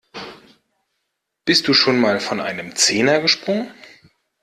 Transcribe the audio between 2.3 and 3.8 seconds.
einem Zehner gesprungen?